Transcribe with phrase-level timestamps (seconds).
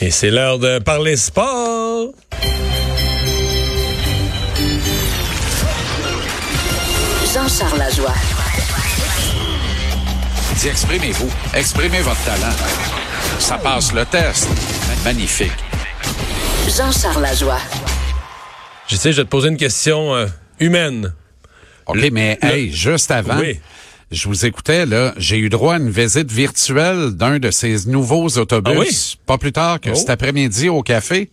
[0.00, 2.10] Et c'est l'heure de parler sport.
[7.32, 8.14] Jean-Charles Lajoie.
[10.58, 11.30] Dis, exprimez-vous.
[11.54, 12.54] Exprimez votre talent.
[13.38, 14.48] Ça passe le test.
[15.04, 15.52] Magnifique.
[16.76, 17.58] Jean-Charles Lajoie.
[18.88, 20.26] Je sais, je vais te poser une question euh,
[20.60, 21.12] humaine.
[21.86, 23.60] OK, Le- mais le- hey, juste avant, Oui.
[24.12, 28.28] Je vous écoutais, là, j'ai eu droit à une visite virtuelle d'un de ces nouveaux
[28.38, 29.16] autobus, Ah oui?
[29.26, 29.94] pas plus tard que Oh.
[29.94, 31.30] cet après-midi au café,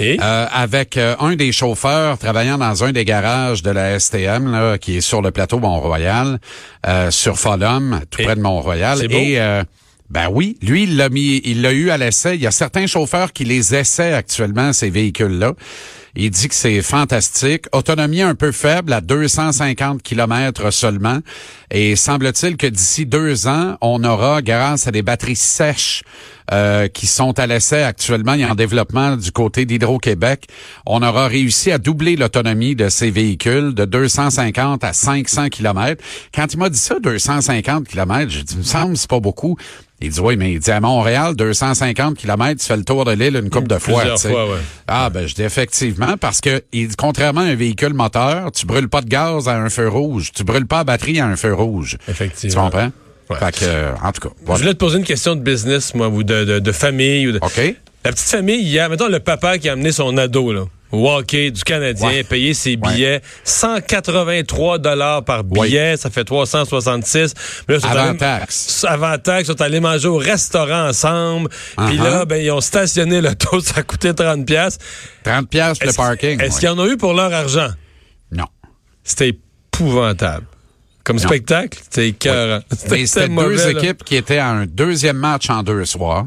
[0.00, 0.18] Et?
[0.20, 4.76] euh, avec euh, un des chauffeurs travaillant dans un des garages de la STM, là,
[4.78, 6.40] qui est sur le plateau Mont-Royal,
[6.86, 9.04] euh, sur Folum, tout Et- près de Mont-Royal.
[9.12, 9.62] Et euh,
[10.10, 12.34] ben oui, lui, il l'a mis, il l'a eu à l'essai.
[12.34, 15.52] Il y a certains chauffeurs qui les essaient actuellement, ces véhicules-là.
[16.16, 17.66] Il dit que c'est fantastique.
[17.72, 21.18] Autonomie un peu faible, à 250 km seulement.
[21.70, 26.02] Et semble-t-il que d'ici deux ans, on aura, grâce à des batteries sèches
[26.52, 30.48] euh, qui sont à l'essai actuellement et en développement du côté d'Hydro-Québec,
[30.84, 36.02] on aura réussi à doubler l'autonomie de ces véhicules de 250 à 500 km.
[36.34, 39.56] Quand il m'a dit ça, 250 km, j'ai dit, il me semble, c'est pas beaucoup.
[40.02, 43.12] Il dit, oui, mais il dit, à Montréal, 250 km, tu fais le tour de
[43.12, 44.16] l'île une couple de fois.
[44.16, 44.58] Fois, ouais.
[44.88, 48.64] Ah, ben, je dis effectivement, parce que, il dit, contrairement à un véhicule moteur, tu
[48.64, 50.30] brûles pas de gaz à un feu rouge.
[50.34, 51.98] Tu brûles pas la batterie à un feu rouge.
[52.08, 52.70] Effectivement.
[52.70, 52.90] Tu comprends?
[53.28, 53.36] Ouais.
[53.38, 56.08] Fait que, euh, en tout cas, Je voulais te poser une question de business, moi,
[56.08, 57.28] ou de, de, de famille.
[57.28, 57.38] Ou de...
[57.38, 57.74] OK?
[58.04, 61.50] La petite famille, hier, mettons le papa qui a amené son ado, là, au hockey
[61.50, 62.22] du Canadien, Ouais.
[62.24, 67.34] payé ses billets, 183 dollars par billet, ça fait 366.
[67.68, 68.84] Mais là, ils sont Avant allés- taxe.
[68.88, 71.48] Avant taxe, ils sont allés manger au restaurant ensemble.
[71.48, 72.02] Puis Uh-huh.
[72.04, 74.78] là, ben, ils ont stationné l'auto, ça a coûté 30 pièces.
[75.24, 76.40] 30 piastres le parking.
[76.40, 76.60] est-ce ouais.
[76.60, 77.68] qu'ils en ont eu pour leur argent?
[78.32, 78.46] Non.
[79.04, 79.28] C'était
[79.74, 80.46] épouvantable.
[81.02, 81.22] Comme Non.
[81.22, 82.60] spectacle, c'était écœurant.
[82.76, 83.70] C'était deux là.
[83.70, 86.26] équipes qui étaient à un deuxième match en deux soirs.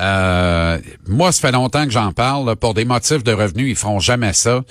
[0.00, 2.56] Euh, moi, ça fait longtemps que j'en parle.
[2.56, 4.62] Pour des motifs de revenus, ils feront jamais ça.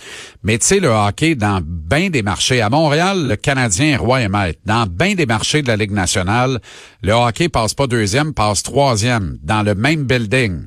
[0.44, 4.22] Mais tu sais, le hockey, dans bien des marchés, à Montréal, le Canadien est roi
[4.22, 4.60] et maître.
[4.66, 6.60] Dans bien des marchés de la Ligue nationale,
[7.04, 10.66] le hockey passe pas deuxième, passe troisième, dans le même building.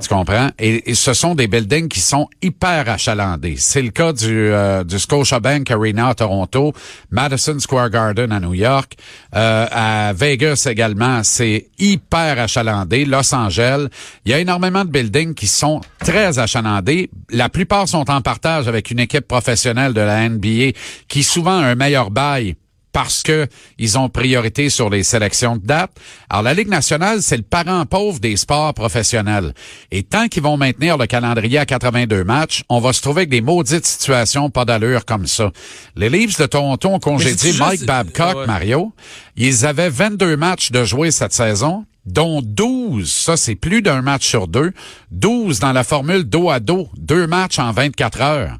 [0.00, 0.48] Tu comprends?
[0.58, 3.56] Et, ce sont des buildings qui sont hyper achalandés.
[3.58, 6.72] C'est le cas du, euh, du Scotiabank Arena à Toronto,
[7.10, 8.94] Madison Square Garden à New York,
[9.34, 13.04] euh, à Vegas également, c'est hyper achalandé.
[13.04, 13.88] Los Angeles,
[14.24, 17.10] il y a énormément de buildings qui sont très achalandés.
[17.30, 20.72] La plupart sont en partage avec une équipe professionnelle de la NBA
[21.08, 22.56] qui souvent a un meilleur bail
[22.92, 23.46] parce que
[23.78, 25.90] ils ont priorité sur les sélections de date.
[26.28, 29.54] Alors la Ligue nationale, c'est le parent pauvre des sports professionnels.
[29.90, 33.30] Et tant qu'ils vont maintenir le calendrier à 82 matchs, on va se trouver avec
[33.30, 35.50] des maudites situations pas d'allure comme ça.
[35.96, 38.46] Les Leafs de Toronto ont congédié Mike Babcock, Ouais.
[38.46, 38.92] Mario.
[39.36, 44.26] Ils avaient 22 matchs de jouer cette saison dont 12, ça c'est plus d'un match
[44.26, 44.72] sur deux,
[45.12, 48.56] 12 dans la formule dos à dos, deux matchs en 24 heures.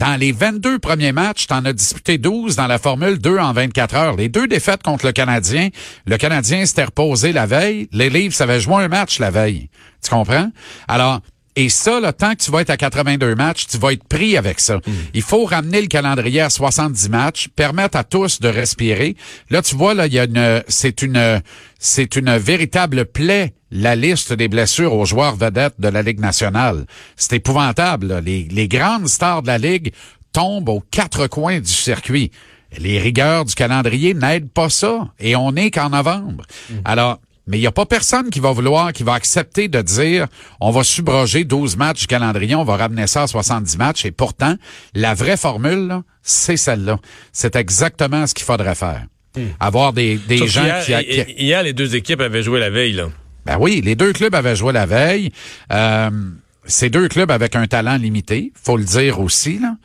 [0.00, 3.94] Dans les 22 premiers matchs, t'en as disputé 12 dans la formule 2 en 24
[3.94, 4.16] heures.
[4.16, 5.68] Les deux défaites contre le Canadien,
[6.06, 9.68] le Canadien s'était reposé la veille, les Leafs avaient joué un match la veille.
[10.02, 10.50] Tu comprends?
[10.88, 11.20] Alors,
[11.56, 14.36] et ça, là, tant que tu vas être à 82 matchs, tu vas être pris
[14.36, 14.80] avec ça.
[15.14, 19.16] Il faut ramener le calendrier à 70 matchs, permettre à tous de respirer.
[19.50, 21.42] Là, tu vois, là, il y a une, c'est une,
[21.78, 26.86] c'est une véritable plaie, la liste des blessures aux joueurs vedettes de la Ligue nationale.
[27.16, 28.20] C'est épouvantable, là.
[28.20, 29.92] Les, les grandes stars de la Ligue
[30.32, 32.30] tombent aux quatre coins du circuit.
[32.78, 35.08] Les rigueurs du calendrier n'aident pas ça.
[35.18, 36.44] Et on n'est qu'en novembre.
[36.84, 37.18] Alors,
[37.50, 40.26] mais il n'y a pas personne qui va vouloir, qui va accepter de dire
[40.60, 44.04] on va subroger 12 matchs du calendrier, on va ramener ça à 70 matchs.
[44.06, 44.54] Et pourtant,
[44.94, 46.98] la vraie formule, c'est celle-là.
[47.32, 49.04] C'est exactement ce qu'il faudrait faire.
[49.60, 52.58] Avoir des, des Sauf gens qui, a- qui- hi- Hier, les deux équipes avaient joué
[52.60, 53.08] la veille, là.
[53.46, 55.30] Ben oui, les deux clubs avaient joué la veille.
[55.72, 56.10] Euh,
[56.64, 59.58] ces deux clubs avec un talent limité, faut le dire aussi.
[59.58, 59.76] Là.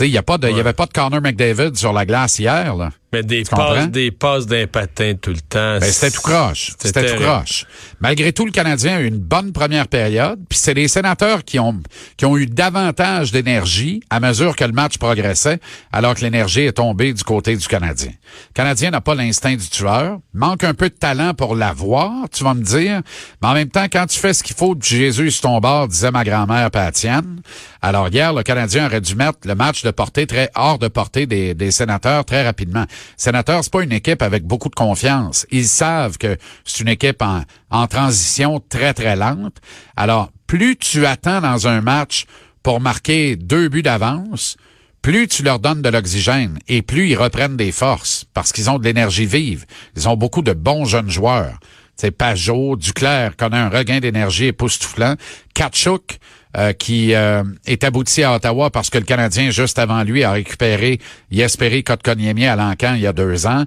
[0.00, 2.38] Il y a pas de, il y avait pas de Connor McDavid sur la glace
[2.38, 2.74] hier.
[2.74, 2.90] Là.
[3.14, 3.74] Mais des Tu comprends?
[3.74, 5.78] passes, des passes d'un patin tout le temps.
[5.78, 6.72] Ben, c'était tout croche.
[6.82, 7.64] C'était tout croche.
[8.00, 10.38] Malgré tout, le Canadien a eu une bonne première période.
[10.48, 11.80] Puis c'est les sénateurs qui ont
[12.16, 15.58] qui ont eu davantage d'énergie à mesure que le match progressait,
[15.92, 18.10] alors que l'énergie est tombée du côté du Canadien.
[18.10, 22.44] Le Canadien n'a pas l'instinct du tueur, manque un peu de talent pour l'avoir, tu
[22.44, 23.00] vas me dire.
[23.42, 26.10] Mais en même temps, quand tu fais ce qu'il faut, Jésus sur ton bord, disait
[26.10, 27.40] ma grand-mère Patienne.
[27.80, 31.26] Alors hier, le Canadien aurait dû mettre le match de portée très hors de portée
[31.26, 32.84] des, des sénateurs très rapidement.
[33.16, 35.46] Sénateurs, c'est pas une équipe avec beaucoup de confiance.
[35.50, 39.56] Ils savent que c'est une équipe en, en transition très, très lente.
[39.96, 42.26] Alors, plus tu attends dans un match
[42.62, 44.56] pour marquer deux buts d'avance,
[45.02, 48.78] plus tu leur donnes de l'oxygène et plus ils reprennent des forces parce qu'ils ont
[48.78, 49.66] de l'énergie vive.
[49.96, 51.58] Ils ont beaucoup de bons jeunes joueurs.
[51.96, 55.14] C'est Pajot, Duclair connaît un regain d'énergie époustouflant.
[55.54, 56.18] Kachuk,
[56.56, 60.30] euh, qui euh, est abouti à Ottawa parce que le Canadien, juste avant lui, a
[60.30, 61.00] récupéré
[61.32, 63.64] Yesperi Kotkaniemi à l'encan il y a deux ans.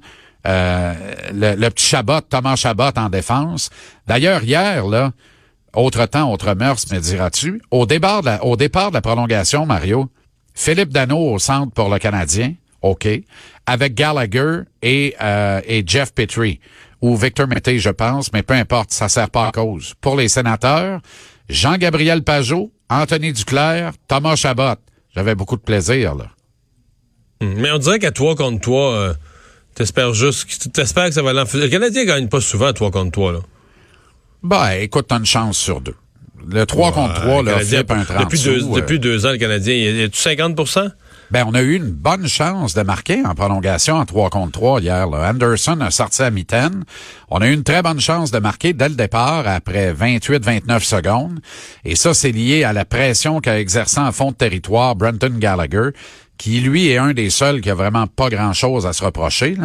[0.48, 0.94] Euh,
[1.34, 3.72] le, petit Chabot, Thomas Chabot en défense.
[4.08, 5.12] D'ailleurs, hier, là,
[5.74, 9.66] autre temps, autre mœurs, me diras-tu, au départ, de la, au départ de la prolongation,
[9.66, 10.10] Mario,
[10.54, 12.54] Philippe Dano au centre pour le Canadien,
[12.84, 13.06] OK,
[13.66, 15.14] avec Gallagher et,
[15.68, 16.62] et Jeff Petrie,
[17.02, 19.94] ou Victor Mété, je pense, mais peu importe, ça sert pas à cause.
[20.00, 21.02] Pour les sénateurs,
[21.50, 24.76] Jean-Gabriel Pajot, Anthony Duclair, Thomas Chabot.
[25.16, 26.30] J'avais beaucoup de plaisir, là.
[27.42, 27.54] Hmm.
[27.58, 29.14] Mais on dirait qu'à toi contre toi, euh,
[29.76, 31.64] t'espères juste, t'espères que ça va l'enfuir.
[31.64, 33.40] Le Canadien gagne pas souvent à toi contre toi, là.
[34.44, 35.96] Ben, écoute, t'as une chance sur deux.
[36.48, 39.74] Le 3 contre 3, là, Philippe, un 30 depuis, deux, depuis deux ans, le Canadien,
[39.74, 40.56] il a 50
[41.32, 44.82] ben, on a eu une bonne chance de marquer en prolongation en 3 contre 3
[44.82, 45.08] hier.
[45.10, 46.86] Anderson a sorti à mitaine.
[47.30, 51.40] On a eu une très bonne chance de marquer dès le départ après 28-29 secondes.
[51.84, 55.90] Et ça, c'est lié à la pression qu'a exercé en fond de territoire Brenton Gallagher
[56.38, 59.56] qui lui est un des seuls qui a vraiment pas grand-chose à se reprocher.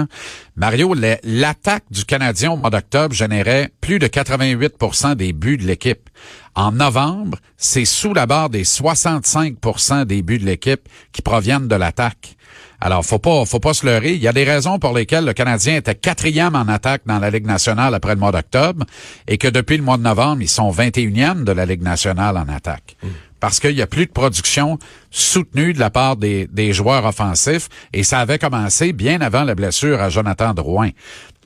[0.57, 6.09] Mario, l'attaque du Canadien au mois d'octobre générait plus de 88% des buts de l'équipe.
[6.55, 11.77] En novembre, c'est sous la barre des 65% des buts de l'équipe qui proviennent de
[11.77, 12.37] l'attaque.
[12.85, 14.15] Alors, faut pas, faut pas se leurrer.
[14.15, 17.31] Il y a des raisons pour lesquelles le Canadien était quatrième en attaque dans la
[17.31, 18.85] Ligue nationale après le mois d'octobre
[19.29, 22.49] et que depuis le mois de novembre, ils sont 21e de la Ligue nationale en
[22.49, 22.97] attaque.
[23.01, 23.09] Mm.
[23.39, 24.81] Parce qu'il y a plus de production
[25.13, 29.55] soutenue de la part des, des joueurs offensifs et ça avait commencé bien avant la
[29.55, 30.91] blessure à Jonathan Drouin.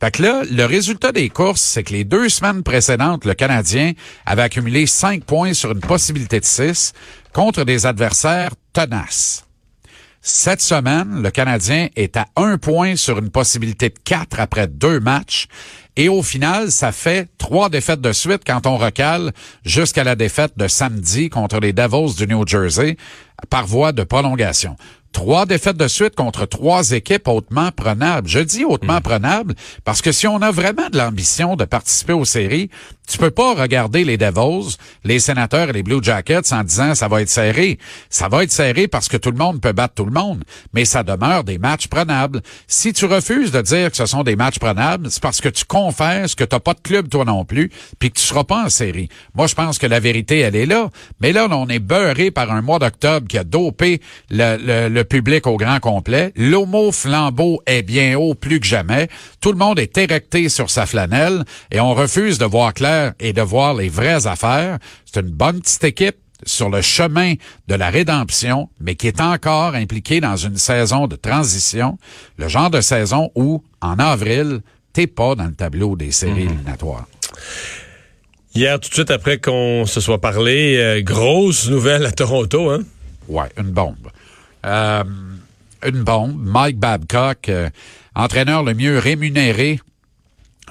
[0.01, 3.93] Fait que là, le résultat des courses, c'est que les deux semaines précédentes, le Canadien
[4.25, 6.95] avait accumulé cinq points sur une possibilité de six
[7.35, 9.46] contre des adversaires tenaces.
[10.29, 14.99] Cette semaine, le Canadien est à un point sur une possibilité de quatre après deux
[14.99, 15.47] matchs.
[15.95, 19.31] Et au final, ça fait trois défaites de suite quand on recale
[19.65, 22.97] jusqu'à la défaite de samedi contre les Devils du New Jersey
[23.51, 24.75] par voie de prolongation.
[25.13, 28.29] Trois défaites de suite contre trois équipes hautement prenables.
[28.29, 29.03] Je dis hautement hmm.
[29.03, 32.69] prenables parce que si on a vraiment de l'ambition de participer aux séries,
[33.07, 37.09] tu peux pas regarder les Devils, les sénateurs et les Blue Jackets en disant ça
[37.09, 37.79] va être serré.
[38.11, 40.43] Ça va être serré parce que tout le monde peut battre tout le monde,
[40.73, 42.43] mais ça demeure des matchs prenables.
[42.67, 45.65] Si tu refuses de dire que ce sont des matchs prenables, c'est parce que tu
[45.65, 48.69] confesses que t'as pas de club toi non plus, puis que tu seras pas en
[48.69, 49.09] série.
[49.35, 50.91] Moi, je pense que la vérité, elle est là.
[51.21, 54.01] Mais là, on est beurré par un mois d'octobre qui a dopé
[54.31, 56.33] le, le public au grand complet.
[56.37, 59.09] L'homo flambeau est bien haut plus que jamais.
[59.41, 63.33] Tout le monde est érecté sur sa flanelle et on refuse de voir clair et
[63.33, 64.79] de voir les vraies affaires.
[65.05, 67.35] C'est une bonne petite équipe sur le chemin
[67.67, 71.99] de la rédemption, mais qui est encore impliquée dans une saison de transition,
[72.37, 74.61] le genre de saison où, en avril,
[74.93, 76.51] t'es pas dans le tableau des séries mhm.
[76.51, 77.07] éliminatoires.
[78.55, 82.81] Hier, tout de suite après qu'on se soit parlé, euh, grosse nouvelle à Toronto, hein?
[83.29, 84.09] Ouais, une bombe.
[84.65, 85.05] Euh,
[85.87, 86.37] une bombe.
[86.39, 87.69] Mike Babcock, euh,
[88.15, 89.81] entraîneur le mieux rémunéré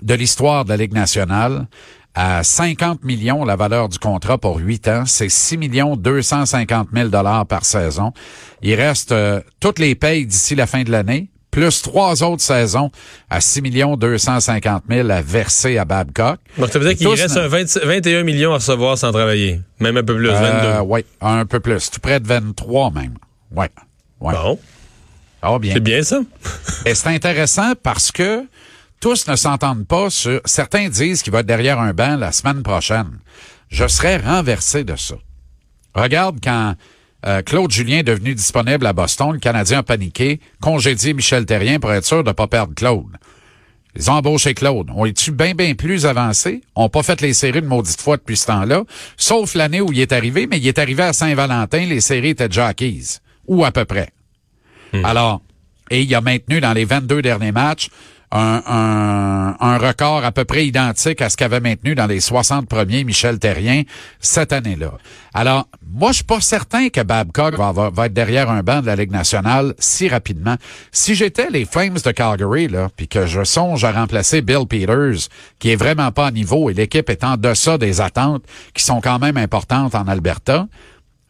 [0.02, 1.68] de l'histoire de la Ligue nationale,
[2.16, 5.04] à 50 millions la valeur du contrat pour 8 ans.
[5.06, 8.14] C'est 6 millions 250 000 dollars par saison.
[8.62, 12.90] Il reste euh, toutes les payes d'ici la fin de l'année, plus trois autres saisons
[13.30, 16.40] à 6 millions 250 000 à verser à Babcock.
[16.58, 19.60] Donc, ça veut dire qu'il reste 21 millions à recevoir sans travailler.
[19.80, 20.80] Même un peu plus, 22.
[20.86, 21.92] oui, un peu plus.
[21.92, 23.16] Tout près de 23 même.
[23.52, 23.70] Ouais.
[24.22, 24.34] ouais.
[24.34, 24.58] Bon.
[25.42, 25.74] Ah, bien.
[25.74, 26.22] C'est bien ça.
[26.86, 28.46] Et c'est intéressant parce que
[29.00, 30.42] tous ne s'entendent pas sur...
[30.46, 33.20] Certains disent qu'il va être derrière un banc la semaine prochaine.
[33.70, 35.16] Je serais renversé de ça.
[35.94, 36.76] Regarde quand
[37.26, 41.80] euh, Claude Julien est devenu disponible à Boston, le Canadien a paniqué, congédié Michel Terrien
[41.80, 43.18] pour être sûr de ne pas perdre Claude.
[43.96, 44.90] Ils ont embauché Claude.
[44.94, 46.62] On est-tu bien, bien plus avancé?
[46.76, 48.84] On n'a pas fait les séries de maudite fois depuis ce temps-là,
[49.16, 52.50] sauf l'année où il est arrivé, mais il est arrivé à Saint-Valentin, les séries étaient
[52.50, 53.22] déjà acquises.
[53.48, 54.10] Ou à peu près.
[54.92, 55.06] Hmm.
[55.06, 55.42] Alors,
[55.90, 57.90] et il a maintenu dans les 22 derniers matchs
[58.38, 63.40] un, record à peu près identique à ce qu'avait maintenu dans les 60 premiers Michel
[63.40, 63.84] Terrien
[64.20, 64.94] cette année-là.
[65.34, 68.88] Alors, moi, je suis pas certain que Babcock va, va, être derrière un banc de
[68.88, 70.56] la Ligue nationale si rapidement.
[70.92, 75.30] Si j'étais les Flames de Calgary, là, puis que je songe à remplacer Bill Peters,
[75.60, 79.02] qui est vraiment pas à niveau et l'équipe est en deçà des attentes qui sont
[79.02, 80.68] quand même importantes en Alberta,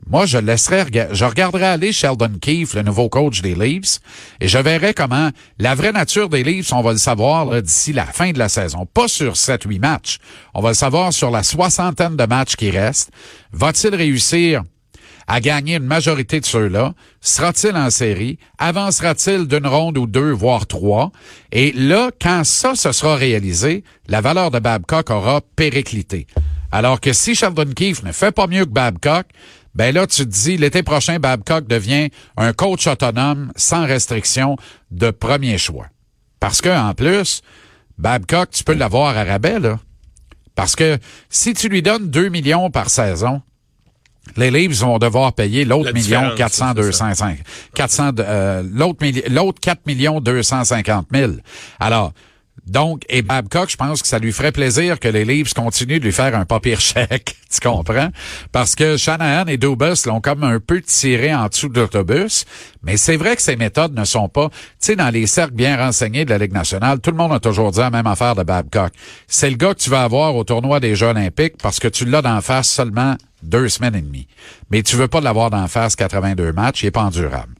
[0.07, 3.99] moi, je laisserais, je regarderais aller Sheldon Keefe, le nouveau coach des Leafs,
[4.39, 8.05] et je verrais comment la vraie nature des Leafs, on va le savoir d'ici la
[8.05, 8.85] fin de la saison.
[8.85, 10.17] Pas sur 7-8 matchs.
[10.53, 13.11] On va le savoir sur la soixantaine de matchs qui restent.
[13.51, 14.61] Va-t-il réussir
[15.27, 16.93] à gagner une majorité de ceux-là?
[17.19, 18.37] Sera-t-il en série?
[18.59, 21.11] Avancera-t-il d'une ronde ou deux, voire trois?
[21.51, 26.27] Et là, quand ça se sera réalisé, la valeur de Babcock aura périclité.
[26.71, 29.25] Alors que si Sheldon Keefe ne fait pas mieux que Babcock,
[29.75, 34.55] ben là, tu te dis, l'été prochain, Babcock devient un coach autonome, sans restriction,
[34.91, 35.87] de premier choix.
[36.39, 37.41] Parce que, en plus,
[37.97, 39.79] Babcock, tu peux l'avoir à rabais, là.
[40.55, 40.97] Parce que
[41.29, 43.41] si tu lui donnes 2 millions par saison,
[44.37, 47.39] les Leafs vont devoir payer l'autre million 400 205
[47.75, 51.33] 400 euh, l'autre l'autre 4 millions 250 000.
[51.79, 52.13] Alors
[52.65, 56.05] donc, et Babcock, je pense que ça lui ferait plaisir que les Leafs continuent de
[56.05, 58.09] lui faire un papier chèque, tu comprends?
[58.51, 62.45] Parce que Shanahan et Dubus l'ont comme un peu tiré en dessous de l'autobus,
[62.81, 65.77] mais c'est vrai que ces méthodes ne sont pas, tu sais, dans les cercles bien
[65.77, 68.43] renseignés de la Ligue nationale, tout le monde a toujours dit la même affaire de
[68.43, 68.93] Babcock.
[69.27, 72.05] C'est le gars que tu vas avoir au tournoi des Jeux olympiques parce que tu
[72.05, 74.27] l'as d'en face seulement deux semaines et demie.
[74.71, 77.53] Mais tu veux pas l'avoir d'en face 82 matchs, il est pas endurable.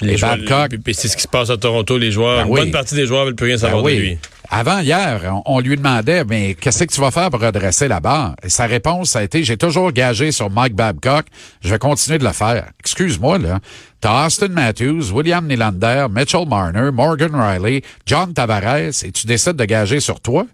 [0.00, 0.72] Les Babcock.
[0.92, 2.44] c'est ce qui se passe à Toronto, les joueurs.
[2.44, 4.18] Ben une bonne partie des joueurs veulent plus rien savoir ben de lui.
[4.50, 8.36] Avant hier, on, lui demandait, mais qu'est-ce que tu vas faire pour redresser la barre?
[8.42, 11.26] Et sa réponse a été, j'ai toujours gagé sur Mike Babcock,
[11.62, 12.68] je vais continuer de le faire.
[12.80, 13.58] Excuse-moi, là.
[14.00, 19.64] T'as Austin Matthews, William Nylander, Mitchell Marner, Morgan Riley, John Tavares, et tu décides de
[19.64, 20.46] gager sur toi?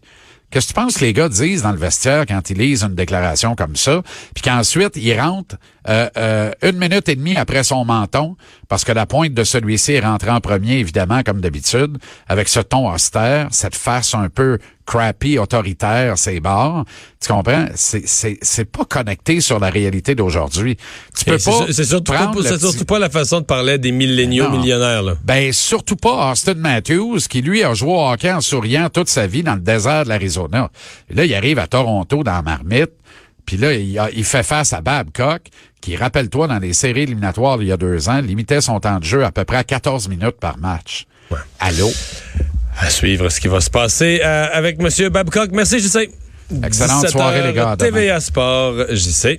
[0.50, 2.96] Qu'est-ce que tu penses que les gars disent dans le vestiaire quand ils lisent une
[2.96, 4.02] déclaration comme ça,
[4.34, 5.56] puis qu'ensuite ils rentrent
[5.88, 8.36] euh, euh, une minute et demie après son menton,
[8.68, 12.58] parce que la pointe de celui-ci est rentrée en premier, évidemment, comme d'habitude, avec ce
[12.58, 14.58] ton austère, cette face un peu
[14.90, 16.84] crappy, autoritaire, ses barres.
[17.22, 17.66] Tu comprends?
[17.76, 20.76] C'est, c'est, c'est pas connecté sur la réalité d'aujourd'hui.
[21.16, 21.66] Tu peux pas.
[21.70, 25.14] C'est surtout, pas, c'est surtout pas la façon de parler des milléniaux millionnaires, là.
[25.22, 29.28] Ben, surtout pas Austin Matthews, qui lui a joué au hockey en souriant toute sa
[29.28, 30.70] vie dans le désert de l'Arizona.
[31.14, 32.90] Là, il arrive à Toronto dans la marmite.
[33.46, 35.42] Puis là, il, fait face à Babcock,
[35.80, 39.04] qui, rappelle-toi, dans les séries éliminatoires il y a deux ans, limitait son temps de
[39.04, 41.06] jeu à peu près à 14 minutes par match.
[41.30, 41.38] Ouais.
[41.60, 41.90] Allô?
[42.80, 45.08] À suivre ce qui va se passer euh, avec M.
[45.10, 45.50] Babcock.
[45.52, 46.10] Merci, JC.
[46.64, 47.76] Excellente soirée, les gars.
[47.78, 49.38] TVA Sport, JC.